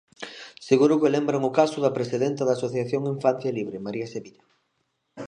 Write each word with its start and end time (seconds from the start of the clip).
Seguro 0.67 0.99
que 1.01 1.13
lembran 1.15 1.47
o 1.49 1.55
caso 1.59 1.77
da 1.81 1.95
presidenta 1.97 2.41
da 2.45 2.53
Asociación 2.57 3.01
Infancia 3.15 3.55
Libre, 3.57 3.83
María 3.85 4.07
Sevilla. 4.13 4.43